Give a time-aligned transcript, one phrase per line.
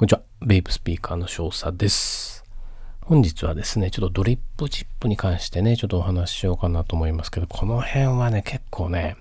[0.00, 0.22] こんにちは。
[0.40, 2.42] ベイブスピーカーの少佐です。
[3.02, 9.18] 本日はですね、ちょっとドリップチップに関してね、ちょっとお話ししようかなと思いますけど、この辺はね、結構ね、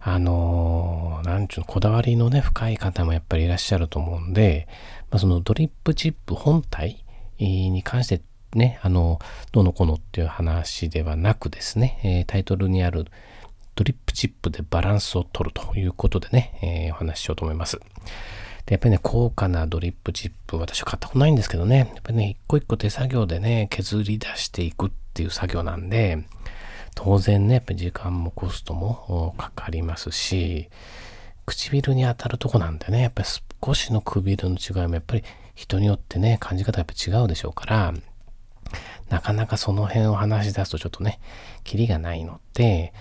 [0.00, 4.66] あのー、なんちゅうの、こだわりのね、深い方もやっぱりいらっしゃると思うんで、
[5.08, 7.04] まあ、そのドリップチップ本体
[7.38, 8.20] に関して
[8.54, 9.20] ね、あの、
[9.52, 13.06] どのこのっていう話ではなくですね、えタイトルにある
[13.76, 17.78] ドリップチップでバランスを取るということでね、えー、お話ししようと思います。
[18.66, 26.24] で、やっぱりね、高価なドリップチップ、私は買ったことないんですけどね、やっぱりね、一個一個手作業でね、削り出していくっていう作業なんで、
[26.94, 30.68] 当然ね、やっぱり時間もコストもかかりますし、
[31.46, 33.28] 唇に当たるとこなんでね、やっぱり
[33.64, 37.94] 少しの唇の違いもやっぱり人によってね、感じ方やっぱ違うでしょうから、
[39.08, 41.20] なかなかその辺を話し出すとちょっとね、
[41.64, 42.92] キリがないので、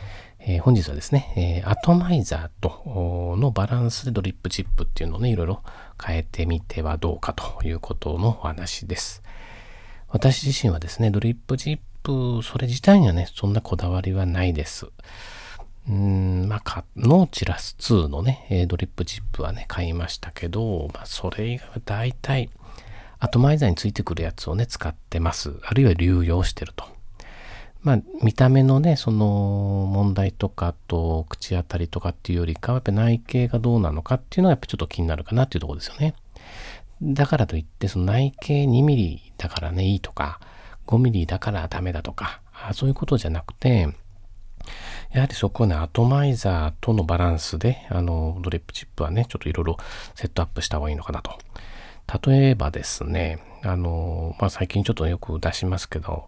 [0.41, 5.63] えー、本日はですね、えー、アトマイザーとのバランスでドリップチップっていうのをね、いろいろ
[6.01, 9.21] 変えてみてはどうかということのお話です。
[10.07, 14.87] 私自身はですね、ドリップチップ、それ自体にはね、そんなこだわりはないです。
[15.89, 22.49] うん、まあ、ノーチラス2のね、ドリップチップはね、買いましたけど、まあ、それ以外は大体、
[23.19, 25.53] アトマイザーについてくるやつをね、使ってます。
[25.63, 26.98] あるいは流用してると。
[27.81, 36.15] まあ、見た目のね、その問題とかと口当たりとかっていうよりかは、やっぱ内径がどうなのかっていうのがやっぱちょっと気になるかなっていうところですよね。
[37.01, 40.41] だからといって、その内径2ミリだからね、いいとか、
[40.87, 42.41] 5ミリだからダメだとか、
[42.73, 43.95] そういうことじゃなくて、
[45.13, 49.77] やはりそこはね、アトマイザーとのバランスで、あの、ドリップチップはね、ちょっといろいろ
[50.15, 51.31] セットアップした方がいいのかなと。
[52.27, 56.27] 例えばですね、あの、まあ、最近ちょっとよく出しますけど、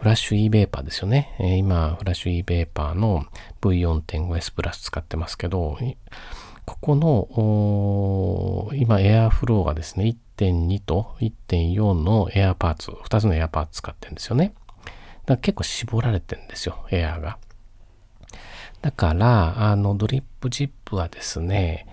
[0.00, 1.36] フラッシュ e ベーパーですよね。
[1.38, 3.26] えー、今、フラッシュ e ベーパーの
[3.60, 5.76] V4.5S プラス使ってますけど、
[6.64, 6.96] ここ
[8.72, 14.54] の、今、エアフローがですね、1.2と1.4のエアパーツ、2つのエアパーツ使ってるんですよね。
[14.84, 14.94] だか
[15.26, 17.36] ら結構絞られてるんですよ、エアが。
[18.80, 21.86] だから、あの、ドリップジップはですね、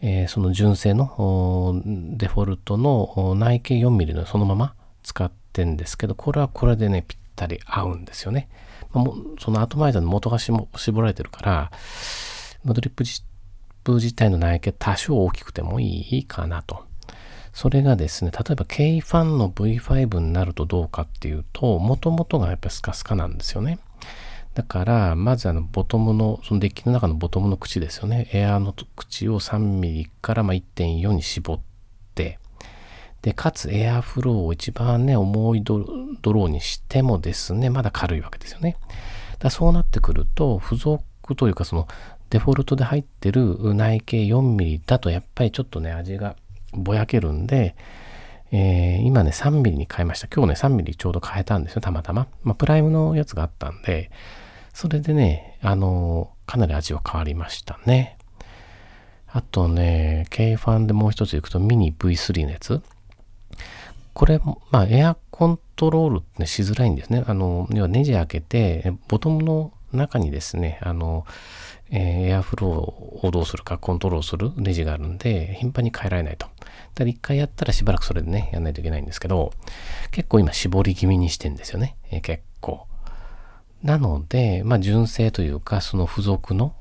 [0.00, 4.74] えー、その純正のデフォルトの内径 4mm のそのまま
[5.04, 8.48] 使ってんですけど、これはこれでね、ぴったり合うんですよね。
[8.92, 9.04] まあ、
[9.38, 10.68] そのアトマイザーの元が絞
[11.00, 11.70] られてるから、
[12.64, 13.22] ドリップジッ
[13.84, 16.84] プ自体の内径多少大きくてもいいかなと。
[17.52, 23.78] それがですね、例えば K ファンの V5 になるとどうかっていうと、もともとがやっぱりスカスカなんですよね。
[24.54, 28.28] だから、まずあの、ボトムの、そのデッキの中のボトムの口ですよね。
[28.32, 31.60] エアーの口を 3mm からま1.4に絞っ
[32.14, 32.38] て、
[33.22, 38.76] で、かつエアフローを一番ね、重いドローにしてもですね、まだ軽いわけですよね。
[39.38, 41.02] だそうなってくると、付属
[41.36, 41.88] というかその
[42.30, 46.36] デフォルトで入ってる内径 4mm だとやっぱりちょっとね、味が
[46.72, 47.76] ぼやけるんで、
[48.50, 50.28] えー、今ね、3mm に変えました。
[50.34, 52.26] 今日ね、3mm ちょうど変えたんですよ、たまたま。
[52.42, 54.10] まあ、プライムのやつがあったんで、
[54.74, 58.18] それでね、あのー、かなり味は変わりましたね。
[59.28, 62.82] あとね、K ファンでもう一ついくとミニ V3 のやつ。
[64.14, 64.40] これ、
[64.70, 67.24] まあ、エアコントロールってしづらいんですね。
[67.26, 71.26] あの、要はネジ開けて、ボトムの中にですね、あの、
[71.90, 76.46] えー、エアフローをどうするかコントロールするネジがあるんで、頻繁に変えられないと。
[76.46, 79.52] だから一回やったらしばらくそれでね、やんないといけないんですけど、
[80.10, 81.96] 結構今絞り気味にしてんですよね。
[82.10, 82.86] えー、結構。
[83.82, 86.74] なので、まあ、純正というか、その付属の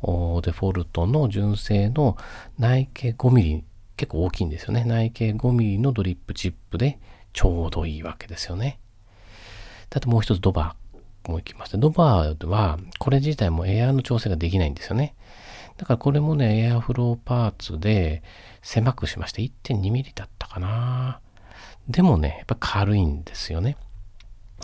[0.43, 2.15] デフォルトの純正の
[2.59, 3.63] 内径5ミリ、
[3.97, 4.85] 結構大きいんですよね。
[4.85, 6.99] 内径5ミリのドリップチップで、
[7.33, 8.79] ちょうどいいわけですよね。
[9.89, 15.15] だってもう一つドバーも行きますドバーは、これ自体もエアーの調整ができないんですよね。
[15.77, 18.23] だからこれもね、エアフローパーツで
[18.61, 21.19] 狭くしまして 1.2mm だったかな。
[21.87, 23.77] でもね、やっぱ軽いんですよね。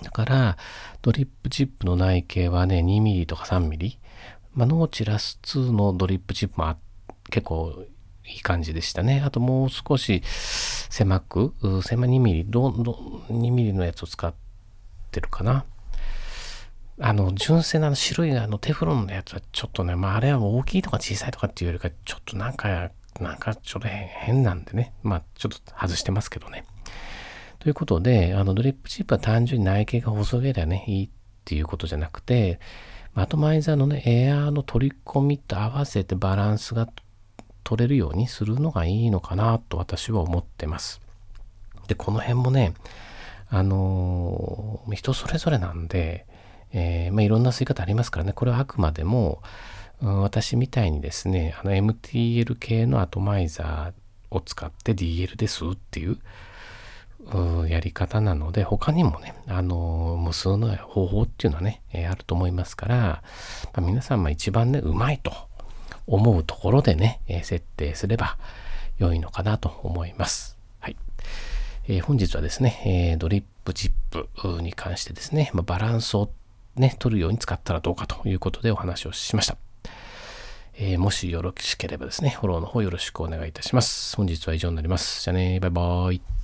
[0.04, 0.58] だから、
[1.02, 3.98] ドリップチップの内径はね、2mm とか 3mm。
[4.54, 6.76] まあ、ノーチラス2のドリップチップも
[7.30, 7.86] 結構
[8.28, 9.22] いい感じでしたね。
[9.26, 11.54] あともう少し狭く、
[11.84, 12.96] 狭2ミリ、どん、どん、
[13.42, 14.34] 2ミリのやつを使っ
[15.12, 15.66] てるかな。
[17.00, 24.94] あの、純正な白いあのテフロンのやつはちょっとね、まああれは大きいとか小さいとかっていうよりか、ちょっとなんか、なんかちょっと変なんでね。
[25.04, 26.66] まあちょっと外してますけどね。
[27.60, 31.10] ということで、あのドリップチップは単純に内径が細ければね、いいっ
[31.46, 32.60] ていうことじゃなくて、
[33.14, 36.88] アトマイザーのね、エアーの取り込みと合わせてバランスが
[37.68, 41.02] 取れるようにするのがいいのかなと私は思ってます。
[41.90, 42.74] で、この辺もね、
[43.50, 46.26] あのー、人それぞれなんで、
[46.72, 49.42] えー、まあ、いろんな吸い方ありますからね、これはあくまでも、
[50.02, 56.18] うん、私みたいにですね、あの MTL 系のアトマイザーを使って DL ですっていう
[57.68, 63.22] やり方なので、他にもね、あの無数の方法っていうのはね、えー、あると思いますから、ま
[63.76, 65.34] あ、皆さんま一番ね、うまいと
[66.08, 68.38] 思うところでね、え、設定すれば
[68.98, 70.58] 良いのかなと思います。
[70.80, 70.96] はい。
[71.88, 76.30] えー、本日はですね、えドリップチップに関してですね、まあ、バランスを
[76.76, 79.58] ね、取るように使ったらどうかということでお話をしました。
[80.80, 84.16] えー、もしよろしければですね、フォローの方よろしくお願いいたします。
[84.16, 85.24] 本日は以上になります。
[85.24, 86.37] じゃあね、バイバーイ。